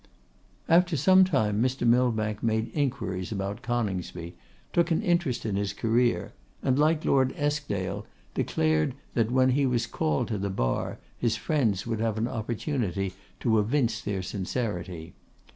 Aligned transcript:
After 0.67 0.97
some 0.97 1.25
time, 1.25 1.61
Mr. 1.61 1.85
Millbank 1.85 2.41
made 2.41 2.71
inquiries 2.73 3.31
about 3.31 3.61
Coningsby, 3.61 4.35
took 4.73 4.89
an 4.89 4.99
interest 5.03 5.45
in 5.45 5.55
his 5.55 5.73
career, 5.73 6.33
and, 6.63 6.79
like 6.79 7.05
Lord 7.05 7.35
Eskdale, 7.37 8.07
declared 8.33 8.95
that 9.13 9.29
when 9.29 9.49
he 9.49 9.67
was 9.67 9.85
called 9.85 10.27
to 10.29 10.39
the 10.39 10.49
bar, 10.49 10.97
his 11.15 11.35
friends 11.35 11.85
would 11.85 11.99
have 11.99 12.17
an 12.17 12.27
opportunity 12.27 13.13
to 13.41 13.59
evince 13.59 14.01
their 14.01 14.23
sincerity. 14.23 15.13